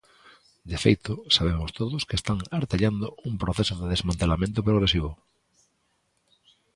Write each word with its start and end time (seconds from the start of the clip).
De 0.71 0.77
feito, 0.83 1.13
sabemos 1.35 1.71
todos 1.79 2.05
que 2.07 2.17
están 2.21 2.39
artellando 2.59 3.05
un 3.29 3.33
proceso 3.43 3.73
de 3.77 3.87
desmantelamento 3.93 4.59
progresivo. 4.67 5.11